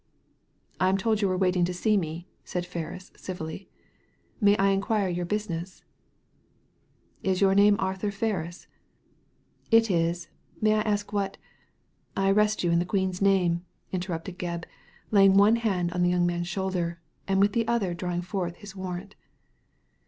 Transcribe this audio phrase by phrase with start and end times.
[0.79, 3.69] "I am told you are waiting to see me," said Ferris, civilly.
[4.39, 5.83] May I inquire your business?
[7.23, 8.65] •* Is your name Arthur Ferris?
[9.09, 10.27] '*•• It is.
[10.59, 11.37] May I ask what
[12.17, 13.67] ""I arrest you in the Queen's name I"
[13.97, 14.63] interrupted Gebb,
[15.11, 18.75] laying one hand on the young man's shoulder, and with the other drawing forth his
[18.75, 19.13] warrant.